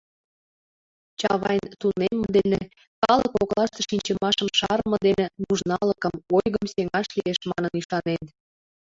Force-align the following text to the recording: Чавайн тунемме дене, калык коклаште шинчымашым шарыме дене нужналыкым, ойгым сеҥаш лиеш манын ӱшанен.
Чавайн 1.19 1.65
тунемме 1.79 2.27
дене, 2.37 2.61
калык 3.03 3.31
коклаште 3.37 3.81
шинчымашым 3.89 4.49
шарыме 4.59 4.97
дене 5.07 5.25
нужналыкым, 5.45 6.13
ойгым 6.37 6.65
сеҥаш 6.73 7.07
лиеш 7.15 7.37
манын 7.51 7.71
ӱшанен. 7.79 8.23